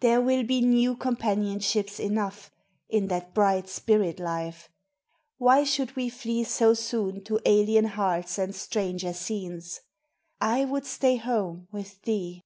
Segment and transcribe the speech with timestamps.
[0.00, 2.50] There will be new companionships enough
[2.88, 4.70] In that bright spirit life.
[5.36, 9.80] Why should we flee So soon to alien hearts and stranger scenes?
[10.40, 12.40] I would stay home with thee.